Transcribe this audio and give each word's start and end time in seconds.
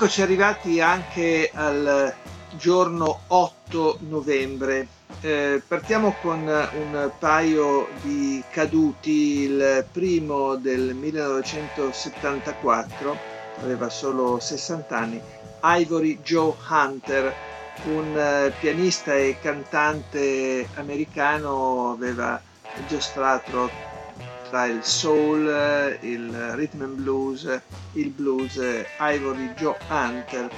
Eccoci 0.00 0.22
arrivati 0.22 0.80
anche 0.80 1.50
al 1.52 2.14
giorno 2.56 3.22
8 3.26 3.98
novembre. 4.02 4.86
Eh, 5.20 5.60
partiamo 5.66 6.14
con 6.22 6.46
un 6.46 7.10
paio 7.18 7.88
di 8.02 8.40
caduti, 8.48 9.40
il 9.40 9.84
primo 9.90 10.54
del 10.54 10.94
1974, 10.94 13.18
aveva 13.60 13.88
solo 13.88 14.38
60 14.38 14.96
anni, 14.96 15.20
Ivory 15.64 16.20
Joe 16.22 16.54
Hunter, 16.70 17.34
un 17.86 18.14
uh, 18.14 18.52
pianista 18.60 19.16
e 19.16 19.36
cantante 19.42 20.68
americano, 20.76 21.90
aveva 21.90 22.40
giostrato 22.86 23.87
tra 24.48 24.66
il 24.66 24.82
soul, 24.82 25.98
il 26.00 26.52
rhythm 26.54 26.82
and 26.82 26.94
blues, 26.94 27.60
il 27.92 28.10
blues 28.10 28.56
Ivory 28.98 29.52
Joe 29.54 29.76
Hunter. 29.88 30.50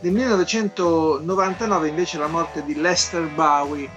Nel 0.00 0.12
1999 0.12 1.88
invece 1.88 2.18
la 2.18 2.26
morte 2.26 2.64
di 2.64 2.74
Lester 2.74 3.26
Bowie, 3.28 3.88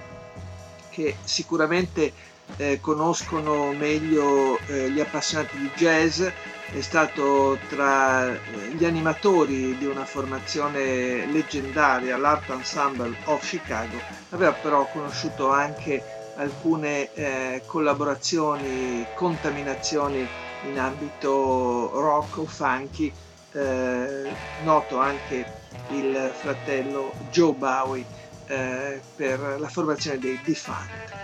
che 0.89 1.15
sicuramente 1.23 2.13
eh, 2.57 2.79
conoscono 2.79 3.71
meglio 3.73 4.57
eh, 4.67 4.89
gli 4.89 4.99
appassionati 4.99 5.57
di 5.57 5.69
jazz, 5.75 6.21
è 6.21 6.81
stato 6.81 7.57
tra 7.69 8.33
eh, 8.33 8.39
gli 8.75 8.85
animatori 8.85 9.77
di 9.77 9.85
una 9.85 10.05
formazione 10.05 11.25
leggendaria, 11.25 12.17
l'Art 12.17 12.49
Ensemble 12.49 13.15
of 13.25 13.47
Chicago, 13.47 13.99
aveva 14.29 14.53
però 14.53 14.89
conosciuto 14.91 15.49
anche 15.49 16.16
alcune 16.37 17.13
eh, 17.13 17.61
collaborazioni, 17.65 19.05
contaminazioni 19.15 20.25
in 20.69 20.79
ambito 20.79 21.91
rock 21.93 22.37
o 22.37 22.45
funky, 22.45 23.11
eh, 23.53 24.31
noto 24.63 24.97
anche 24.97 25.45
il 25.89 26.31
fratello 26.33 27.13
Joe 27.31 27.53
Bowie 27.53 28.05
eh, 28.47 29.01
per 29.15 29.57
la 29.59 29.67
formazione 29.67 30.19
dei 30.19 30.39
Defunct. 30.43 31.15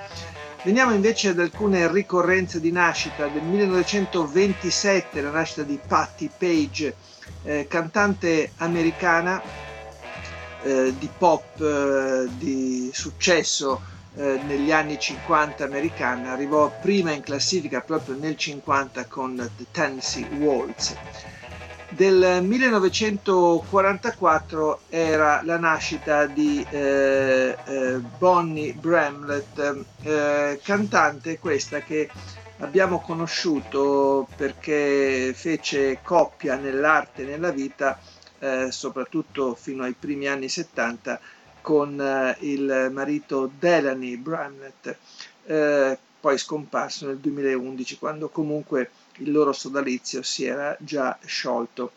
Veniamo 0.63 0.93
invece 0.93 1.29
ad 1.29 1.39
alcune 1.39 1.91
ricorrenze 1.91 2.61
di 2.61 2.71
nascita. 2.71 3.27
Del 3.27 3.43
1927 3.43 5.21
la 5.21 5.31
nascita 5.31 5.63
di 5.63 5.77
Patti 5.85 6.29
Page, 6.35 6.95
eh, 7.43 7.67
cantante 7.67 8.51
americana 8.57 9.41
eh, 10.63 10.93
di 10.97 11.09
pop 11.17 11.59
eh, 11.59 12.29
di 12.37 12.89
successo 12.93 13.81
eh, 14.15 14.39
negli 14.45 14.71
anni 14.71 14.99
50 14.99 15.63
americana, 15.63 16.31
arrivò 16.31 16.71
prima 16.81 17.11
in 17.11 17.21
classifica 17.21 17.81
proprio 17.81 18.15
nel 18.15 18.35
50 18.37 19.05
con 19.05 19.35
The 19.57 19.65
Tennessee 19.71 20.27
Waltz. 20.37 20.95
Del 21.89 22.41
1944 22.41 24.79
era 24.89 25.41
la 25.43 25.59
nascita 25.59 26.25
di 26.25 26.65
eh, 26.69 27.55
eh, 27.65 27.99
Bonnie 28.17 28.73
Bramlett, 28.73 29.83
eh, 30.01 30.59
cantante 30.63 31.37
questa 31.37 31.81
che 31.81 32.09
abbiamo 32.59 32.99
conosciuto 32.99 34.27
perché 34.35 35.33
fece 35.35 35.99
coppia 36.01 36.55
nell'arte 36.55 37.21
e 37.21 37.25
nella 37.25 37.51
vita, 37.51 37.99
eh, 38.39 38.71
soprattutto 38.71 39.53
fino 39.53 39.83
ai 39.83 39.93
primi 39.93 40.27
anni 40.27 40.49
70, 40.49 41.19
con 41.63 41.99
eh, 41.99 42.35
il 42.41 42.89
marito 42.91 43.49
Delany 43.57 44.17
Bramlett, 44.17 44.95
eh, 45.45 45.97
poi 46.19 46.37
scomparso 46.37 47.07
nel 47.07 47.17
2011 47.17 47.97
quando 47.97 48.27
comunque 48.29 48.91
il 49.17 49.31
loro 49.31 49.53
sodalizio 49.53 50.21
si 50.21 50.45
era 50.45 50.75
già 50.79 51.17
sciolto. 51.25 51.91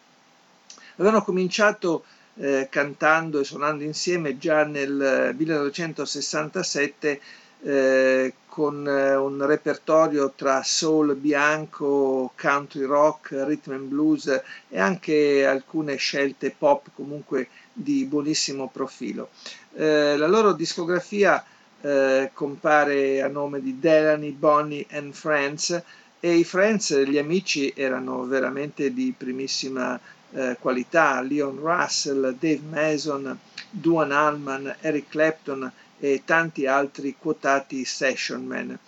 Avevano 0.94 1.22
cominciato 1.22 2.04
eh, 2.36 2.68
cantando 2.70 3.40
e 3.40 3.44
suonando 3.44 3.82
insieme 3.82 4.38
già 4.38 4.64
nel 4.64 5.34
1967 5.36 7.20
eh, 7.66 8.32
con 8.46 8.86
eh, 8.86 9.16
un 9.16 9.44
repertorio 9.44 10.32
tra 10.36 10.62
soul 10.62 11.16
bianco, 11.16 12.32
country 12.40 12.84
rock, 12.84 13.30
rhythm 13.32 13.72
and 13.72 13.88
blues 13.88 14.40
e 14.68 14.78
anche 14.78 15.44
alcune 15.44 15.96
scelte 15.96 16.54
pop 16.56 16.90
comunque 16.94 17.48
di 17.72 18.04
buonissimo 18.04 18.70
profilo. 18.72 19.30
Eh, 19.74 20.16
la 20.16 20.28
loro 20.28 20.52
discografia 20.52 21.44
eh, 21.80 22.30
compare 22.32 23.20
a 23.20 23.26
nome 23.26 23.60
di 23.60 23.80
Delany, 23.80 24.30
Bonnie 24.30 24.86
and 24.90 25.12
Friends 25.12 25.82
e 26.20 26.34
i 26.36 26.44
Friends, 26.44 26.96
gli 27.02 27.18
amici, 27.18 27.72
erano 27.74 28.26
veramente 28.26 28.94
di 28.94 29.12
primissima 29.16 29.98
eh, 30.32 30.56
qualità, 30.60 31.20
Leon 31.20 31.58
Russell, 31.58 32.36
Dave 32.38 32.62
Mason, 32.70 33.36
Duan 33.70 34.12
Allman, 34.12 34.76
Eric 34.80 35.08
Clapton 35.08 35.70
e 35.98 36.22
tanti 36.24 36.66
altri 36.66 37.16
quotati 37.18 37.84
sessionman. 37.84 38.78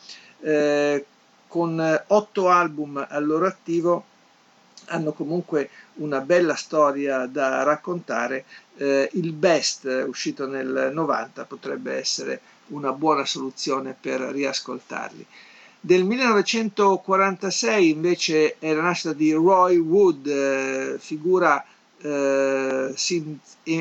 Eh, 0.41 1.05
con 1.49 2.03
otto 2.09 2.49
album 2.49 3.05
al 3.09 3.27
loro 3.27 3.47
attivo 3.47 4.05
hanno 4.87 5.13
comunque 5.13 5.71
una 5.95 6.21
bella 6.21 6.55
storia 6.55 7.27
da 7.27 7.63
raccontare. 7.63 8.45
Eh, 8.77 9.09
il 9.15 9.33
best 9.33 9.85
uscito 10.07 10.47
nel 10.47 10.91
90 10.93 11.45
potrebbe 11.45 11.95
essere 11.95 12.41
una 12.69 12.93
buona 12.93 13.25
soluzione 13.25 13.97
per 13.99 14.21
riascoltarli. 14.21 15.27
Del 15.81 16.05
1946 16.05 17.89
invece 17.89 18.57
è 18.59 18.73
la 18.73 18.83
nascita 18.83 19.13
di 19.13 19.33
Roy 19.33 19.77
Wood, 19.77 20.27
eh, 20.27 20.97
figura 20.99 21.65
eh, 22.01 22.95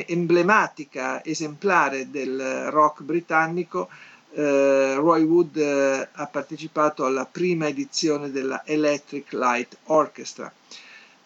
emblematica, 0.08 1.24
esemplare 1.24 2.10
del 2.10 2.72
rock 2.72 3.04
britannico. 3.04 3.90
Eh, 4.34 4.96
Roy 4.96 5.24
Wood 5.24 5.58
eh, 5.58 6.10
ha 6.12 6.26
partecipato 6.28 7.06
alla 7.06 7.26
prima 7.26 7.68
edizione 7.68 8.32
della 8.32 8.64
Electric 8.66 9.32
Light 9.34 9.78
Orchestra 9.86 10.52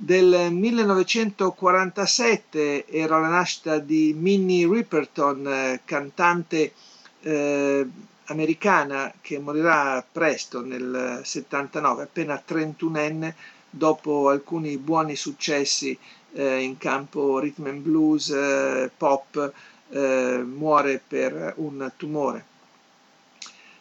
del 0.03 0.51
1947 0.51 2.88
era 2.88 3.19
la 3.19 3.28
nascita 3.28 3.78
di 3.78 4.16
Minnie 4.18 4.68
Riperton, 4.68 5.47
eh, 5.47 5.81
cantante 5.85 6.74
eh, 7.22 7.88
americana 8.25 9.13
che 9.22 9.38
morirà 9.38 10.03
presto 10.12 10.66
nel 10.66 11.22
79, 11.24 12.01
appena 12.03 12.41
31enne, 12.44 13.35
dopo 13.69 14.30
alcuni 14.30 14.78
buoni 14.78 15.16
successi 15.16 15.96
eh, 16.34 16.62
in 16.62 16.78
campo 16.78 17.40
rhythm 17.40 17.66
and 17.68 17.81
blues, 17.81 18.30
eh, 18.30 18.90
pop, 18.96 19.52
eh, 19.90 20.42
muore 20.46 21.02
per 21.06 21.53
un 21.58 21.92
tumore. 21.97 22.46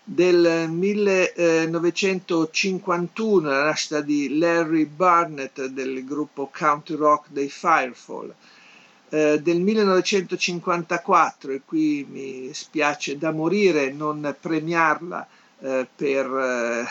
Del 0.03 0.69
1951, 0.69 3.49
la 3.49 3.62
nascita 3.65 4.00
di 4.00 4.38
Larry 4.38 4.87
Barnett 4.87 5.66
del 5.66 6.05
gruppo 6.05 6.50
country 6.52 6.97
rock 6.97 7.26
dei 7.29 7.49
Firefall, 7.49 8.35
eh, 9.11 9.41
del 9.41 9.61
1954, 9.61 11.52
e 11.52 11.61
qui 11.64 12.05
mi 12.11 12.52
spiace 12.52 13.17
da 13.19 13.31
morire 13.31 13.93
non 13.93 14.35
premiarla 14.41 15.29
eh, 15.61 15.87
per, 15.94 16.26
eh, 16.26 16.85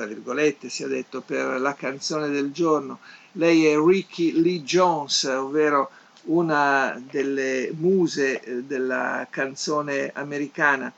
tra 0.00 0.08
virgolette 0.08 0.70
sia 0.70 0.86
detto, 0.86 1.20
per 1.20 1.60
la 1.60 1.74
canzone 1.74 2.30
del 2.30 2.52
giorno, 2.52 3.00
lei 3.32 3.66
è 3.66 3.76
Ricky 3.76 4.32
Lee 4.40 4.62
Jones, 4.62 5.24
ovvero 5.24 5.90
una 6.22 6.98
delle 7.10 7.70
muse 7.76 8.40
eh, 8.40 8.62
della 8.62 9.26
canzone 9.28 10.10
americana 10.14 10.90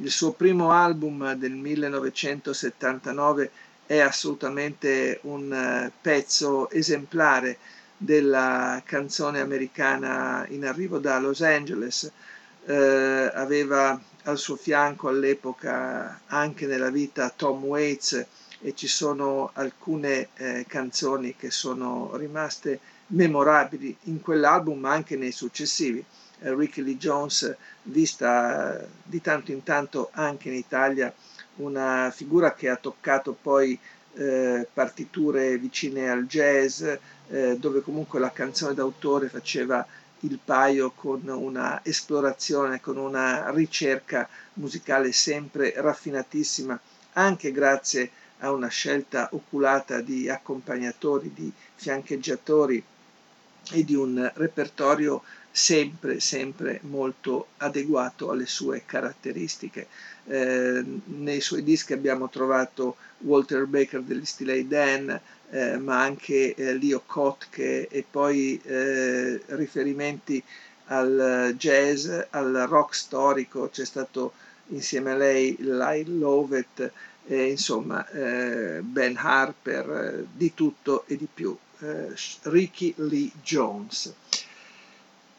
il 0.00 0.10
suo 0.10 0.32
primo 0.32 0.70
album 0.72 1.34
del 1.34 1.52
1979 1.52 3.50
è 3.86 3.98
assolutamente 3.98 5.18
un 5.22 5.52
eh, 5.52 5.90
pezzo 6.00 6.70
esemplare 6.70 7.58
della 7.96 8.80
canzone 8.84 9.40
americana 9.40 10.46
in 10.50 10.64
arrivo 10.64 10.98
da 10.98 11.18
Los 11.18 11.42
Angeles. 11.42 12.10
Eh, 12.64 13.30
aveva 13.34 14.00
al 14.24 14.38
suo 14.38 14.56
fianco 14.56 15.08
all'epoca 15.08 16.20
anche 16.26 16.66
nella 16.66 16.90
vita 16.90 17.32
Tom 17.34 17.64
Waits, 17.64 18.24
e 18.60 18.74
ci 18.74 18.88
sono 18.88 19.50
alcune 19.54 20.28
eh, 20.34 20.64
canzoni 20.66 21.36
che 21.36 21.50
sono 21.50 22.16
rimaste 22.16 22.80
memorabili 23.08 23.96
in 24.04 24.20
quell'album 24.20 24.78
ma 24.78 24.92
anche 24.92 25.16
nei 25.16 25.32
successivi. 25.32 26.04
Eh, 26.40 26.54
Ricky 26.54 26.82
Lee 26.82 26.96
Jones, 26.96 27.54
vista 27.84 28.86
di 29.02 29.20
tanto 29.20 29.52
in 29.52 29.62
tanto 29.62 30.10
anche 30.12 30.48
in 30.48 30.54
Italia, 30.54 31.12
una 31.56 32.12
figura 32.14 32.54
che 32.54 32.68
ha 32.68 32.76
toccato 32.76 33.36
poi 33.40 33.78
eh, 34.14 34.66
partiture 34.72 35.58
vicine 35.58 36.10
al 36.10 36.26
jazz, 36.26 36.82
eh, 37.28 37.56
dove 37.58 37.82
comunque 37.82 38.18
la 38.18 38.32
canzone 38.32 38.74
d'autore 38.74 39.28
faceva 39.28 39.86
il 40.20 40.38
paio 40.44 40.90
con 40.90 41.22
una 41.28 41.80
esplorazione, 41.84 42.80
con 42.80 42.96
una 42.96 43.50
ricerca 43.50 44.28
musicale 44.54 45.12
sempre 45.12 45.72
raffinatissima, 45.76 46.78
anche 47.12 47.52
grazie 47.52 48.02
a 48.04 48.27
una 48.46 48.68
scelta 48.68 49.28
oculata 49.32 50.00
di 50.00 50.28
accompagnatori, 50.28 51.32
di 51.34 51.52
fiancheggiatori 51.74 52.82
e 53.72 53.84
di 53.84 53.94
un 53.94 54.30
repertorio 54.34 55.22
sempre, 55.50 56.20
sempre 56.20 56.78
molto 56.82 57.48
adeguato 57.58 58.30
alle 58.30 58.46
sue 58.46 58.82
caratteristiche. 58.86 59.88
Eh, 60.26 60.84
nei 61.04 61.40
suoi 61.40 61.62
dischi 61.62 61.92
abbiamo 61.92 62.28
trovato 62.28 62.96
Walter 63.18 63.66
Baker 63.66 64.02
degli 64.02 64.24
Steely 64.24 64.66
Dan, 64.68 65.20
eh, 65.50 65.78
ma 65.78 66.00
anche 66.02 66.54
eh, 66.54 66.74
Leo 66.78 67.02
Kotke 67.04 67.88
e 67.88 68.04
poi 68.08 68.60
eh, 68.62 69.40
riferimenti 69.46 70.42
al 70.86 71.54
jazz, 71.56 72.08
al 72.30 72.66
rock 72.68 72.94
storico, 72.94 73.68
c'è 73.68 73.84
stato 73.84 74.32
insieme 74.68 75.12
a 75.12 75.16
lei 75.16 75.56
Lyle 75.58 76.10
Lovett, 76.10 76.90
insomma 77.36 78.08
eh, 78.10 78.80
Ben 78.80 79.16
Harper, 79.16 79.90
eh, 79.90 80.26
di 80.32 80.54
tutto 80.54 81.04
e 81.06 81.16
di 81.16 81.28
più. 81.32 81.56
Eh, 81.80 82.12
Ricky 82.42 82.94
Lee 82.96 83.30
Jones. 83.42 84.12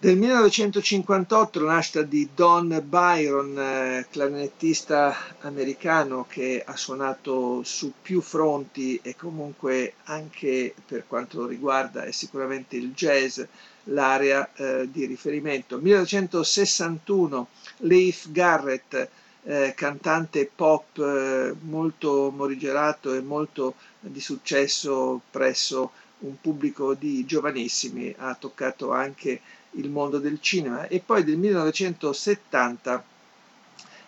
Del 0.02 0.16
1958 0.16 1.60
la 1.60 1.74
nascita 1.74 2.04
di 2.04 2.30
Don 2.34 2.82
Byron, 2.88 3.60
eh, 3.60 4.08
clarinettista 4.10 5.14
americano 5.42 6.26
che 6.26 6.64
ha 6.66 6.78
suonato 6.78 7.64
su 7.64 7.92
più 8.02 8.22
fronti 8.22 8.98
e 9.04 9.18
comunque 9.18 9.96
anche 10.06 10.74
per 10.86 11.04
quanto 11.06 11.46
riguarda 11.46 12.04
è 12.04 12.12
sicuramente 12.12 12.78
il 12.78 12.94
jazz 12.94 13.42
l'area 13.90 14.50
eh, 14.56 14.88
di 14.90 15.06
riferimento. 15.06 15.78
1961 15.80 17.48
Leif 17.80 18.32
Garrett, 18.32 19.10
eh, 19.44 19.74
cantante 19.76 20.50
pop 20.54 20.98
eh, 20.98 21.56
molto 21.62 22.32
morigerato 22.36 23.14
e 23.14 23.22
molto 23.22 23.76
di 24.00 24.20
successo 24.20 25.22
presso 25.30 25.92
un 26.20 26.40
pubblico 26.42 26.94
di 26.94 27.26
giovanissimi, 27.26 28.14
ha 28.18 28.36
toccato 28.36 28.92
anche 28.92 29.40
il 29.74 29.90
mondo 29.90 30.18
del 30.18 30.42
cinema 30.42 30.88
e 30.88 31.00
poi 31.00 31.24
del 31.24 31.38
1970 31.38 33.04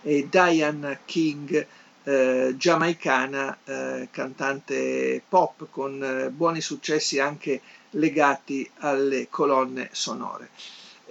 è 0.02 0.24
Diane 0.24 1.00
King, 1.06 1.68
eh, 2.04 2.56
giamaicana, 2.58 3.58
eh, 3.64 4.08
cantante 4.10 5.22
pop 5.28 5.68
con 5.70 6.04
eh, 6.04 6.30
buoni 6.30 6.60
successi 6.60 7.20
anche 7.20 7.62
legati 7.92 8.68
alle 8.80 9.28
colonne 9.30 9.90
sonore. 9.92 10.50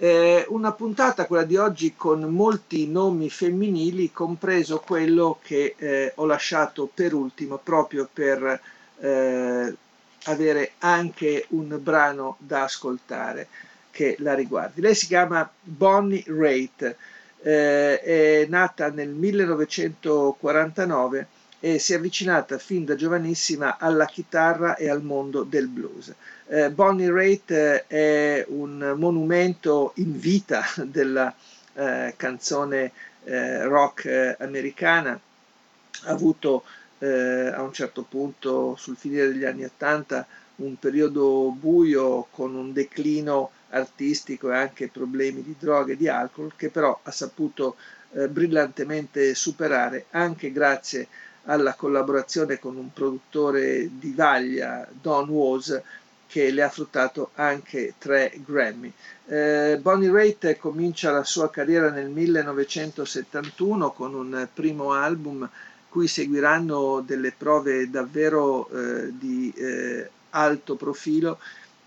Eh, 0.03 0.47
una 0.49 0.71
puntata, 0.71 1.27
quella 1.27 1.43
di 1.43 1.57
oggi, 1.57 1.93
con 1.95 2.21
molti 2.23 2.87
nomi 2.87 3.29
femminili, 3.29 4.11
compreso 4.11 4.79
quello 4.79 5.37
che 5.43 5.75
eh, 5.77 6.13
ho 6.15 6.25
lasciato 6.25 6.89
per 6.91 7.13
ultimo 7.13 7.59
proprio 7.59 8.09
per 8.11 8.59
eh, 8.97 9.75
avere 10.23 10.71
anche 10.79 11.45
un 11.49 11.77
brano 11.79 12.37
da 12.39 12.63
ascoltare 12.63 13.47
che 13.91 14.15
la 14.21 14.33
riguardi. 14.33 14.81
Lei 14.81 14.95
si 14.95 15.05
chiama 15.05 15.47
Bonnie 15.61 16.23
Raitt, 16.25 16.95
eh, 17.43 18.01
è 18.01 18.45
nata 18.49 18.89
nel 18.89 19.09
1949 19.09 21.27
e 21.63 21.77
si 21.77 21.93
è 21.93 21.97
avvicinata 21.97 22.57
fin 22.57 22.85
da 22.85 22.95
giovanissima 22.95 23.77
alla 23.77 24.05
chitarra 24.05 24.75
e 24.75 24.89
al 24.89 25.03
mondo 25.03 25.43
del 25.43 25.67
blues. 25.67 26.11
Eh, 26.47 26.71
Bonnie 26.71 27.11
Raitt 27.11 27.51
è 27.51 28.43
un 28.49 28.95
monumento 28.97 29.93
in 29.97 30.19
vita 30.19 30.63
della 30.83 31.33
eh, 31.73 32.15
canzone 32.17 32.91
eh, 33.23 33.63
rock 33.65 34.05
eh, 34.05 34.35
americana, 34.39 35.11
ha 35.11 36.09
avuto 36.11 36.63
eh, 36.97 37.51
a 37.53 37.61
un 37.61 37.71
certo 37.73 38.03
punto 38.03 38.75
sul 38.75 38.97
finire 38.97 39.27
degli 39.27 39.45
anni 39.45 39.63
80 39.63 40.25
un 40.57 40.77
periodo 40.79 41.55
buio 41.57 42.27
con 42.31 42.55
un 42.55 42.73
declino 42.73 43.51
artistico 43.69 44.51
e 44.51 44.55
anche 44.55 44.89
problemi 44.89 45.43
di 45.43 45.55
droga 45.57 45.93
e 45.93 45.97
di 45.97 46.07
alcol 46.07 46.53
che 46.55 46.69
però 46.69 46.99
ha 47.03 47.11
saputo 47.11 47.75
eh, 48.13 48.27
brillantemente 48.27 49.33
superare 49.35 50.05
anche 50.09 50.51
grazie 50.51 51.07
alla 51.45 51.73
collaborazione 51.75 52.59
con 52.59 52.75
un 52.75 52.91
produttore 52.93 53.89
di 53.91 54.13
vaglia, 54.13 54.87
Don 54.91 55.29
Was, 55.29 55.81
che 56.27 56.51
le 56.51 56.63
ha 56.63 56.69
fruttato 56.69 57.31
anche 57.35 57.95
tre 57.97 58.31
Grammy. 58.45 58.91
Eh, 59.27 59.77
Bonnie 59.81 60.11
Raitt 60.11 60.57
comincia 60.57 61.11
la 61.11 61.23
sua 61.23 61.49
carriera 61.49 61.89
nel 61.89 62.09
1971 62.09 63.91
con 63.91 64.13
un 64.13 64.47
primo 64.53 64.93
album 64.93 65.49
cui 65.89 66.07
seguiranno 66.07 67.03
delle 67.05 67.33
prove 67.37 67.89
davvero 67.89 68.69
eh, 68.69 69.11
di 69.17 69.51
eh, 69.55 70.09
alto 70.29 70.75
profilo 70.75 71.37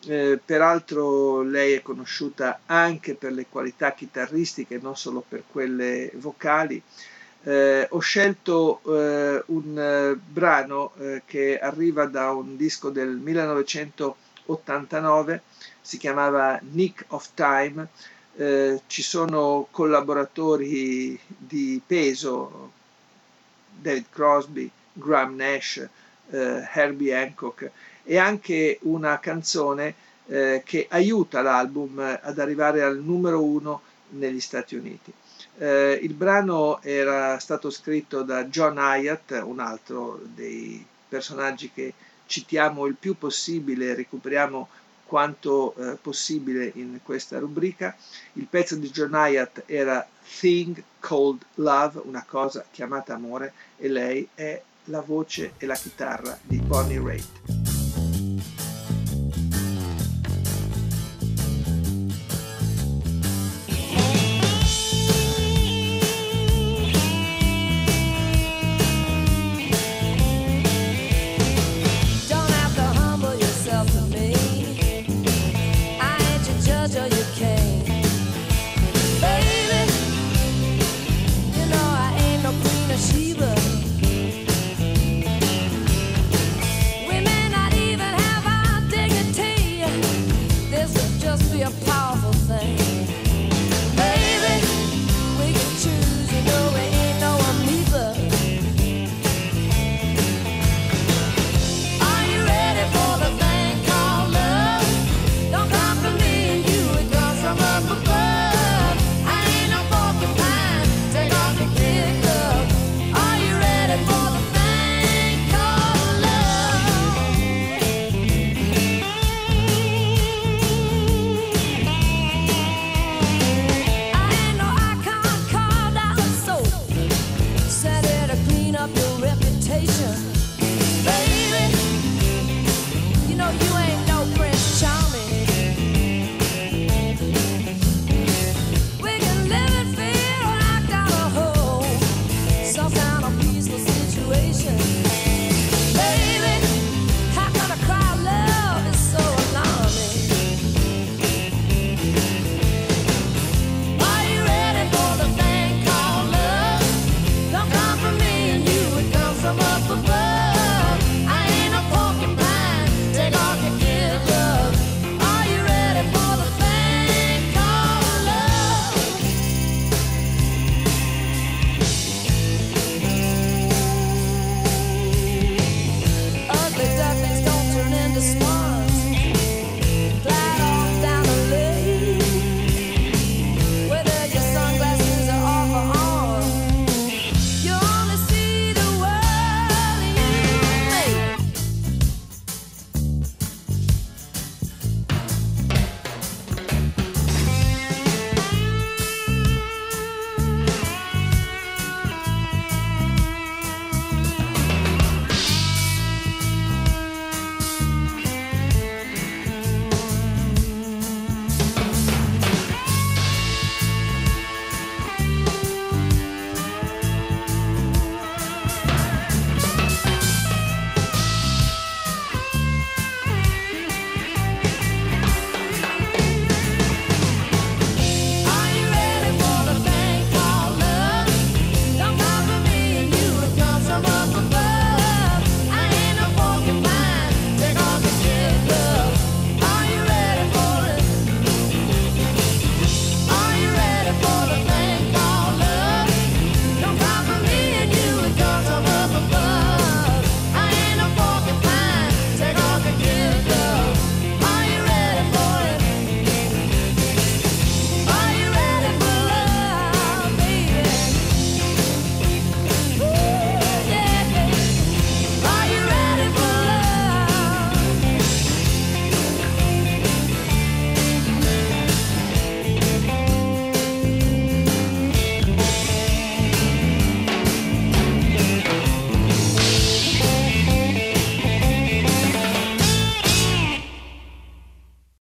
eh, 0.06 0.38
peraltro 0.44 1.42
lei 1.42 1.72
è 1.74 1.82
conosciuta 1.82 2.60
anche 2.66 3.14
per 3.14 3.32
le 3.32 3.46
qualità 3.48 3.92
chitarristiche, 3.92 4.78
non 4.80 4.96
solo 4.96 5.24
per 5.26 5.44
quelle 5.50 6.10
vocali. 6.14 6.82
Eh, 7.46 7.86
ho 7.90 7.98
scelto 7.98 8.80
eh, 8.86 9.42
un 9.48 9.78
eh, 9.78 10.14
brano 10.16 10.94
eh, 10.96 11.20
che 11.26 11.58
arriva 11.58 12.06
da 12.06 12.30
un 12.32 12.56
disco 12.56 12.88
del 12.88 13.10
1989, 13.10 15.42
si 15.82 15.98
chiamava 15.98 16.58
Nick 16.62 17.04
of 17.08 17.28
Time, 17.34 17.86
eh, 18.36 18.80
ci 18.86 19.02
sono 19.02 19.68
collaboratori 19.70 21.20
di 21.26 21.82
peso, 21.86 22.70
David 23.78 24.06
Crosby, 24.10 24.70
Graham 24.92 25.36
Nash, 25.36 25.86
Herbie 26.30 27.14
Hancock 27.14 27.70
e 28.02 28.16
anche 28.16 28.78
una 28.82 29.18
canzone 29.20 29.94
eh, 30.26 30.62
che 30.64 30.86
aiuta 30.88 31.42
l'album 31.42 31.98
ad 31.98 32.38
arrivare 32.38 32.82
al 32.82 32.98
numero 32.98 33.42
uno 33.42 33.82
negli 34.10 34.40
Stati 34.40 34.74
Uniti. 34.74 35.12
Eh, 35.56 35.98
il 36.02 36.14
brano 36.14 36.82
era 36.82 37.38
stato 37.38 37.70
scritto 37.70 38.22
da 38.22 38.44
John 38.46 38.76
Hyatt, 38.76 39.42
un 39.44 39.60
altro 39.60 40.20
dei 40.22 40.84
personaggi 41.08 41.70
che 41.72 41.94
citiamo 42.26 42.86
il 42.86 42.96
più 42.98 43.16
possibile, 43.16 43.94
recuperiamo 43.94 44.68
quanto 45.06 45.74
eh, 45.76 45.96
possibile 46.00 46.72
in 46.74 46.98
questa 47.02 47.38
rubrica. 47.38 47.94
Il 48.34 48.46
pezzo 48.48 48.74
di 48.74 48.90
John 48.90 49.12
Hyatt 49.12 49.62
era 49.66 50.06
Thing 50.40 50.82
Called 50.98 51.42
Love, 51.54 52.00
una 52.04 52.24
cosa 52.26 52.64
chiamata 52.70 53.14
amore, 53.14 53.52
e 53.76 53.88
lei 53.88 54.28
è 54.34 54.60
la 54.86 55.00
voce 55.00 55.52
e 55.58 55.66
la 55.66 55.76
chitarra 55.76 56.36
di 56.42 56.58
Bonnie 56.58 57.00
Raitt. 57.00 57.53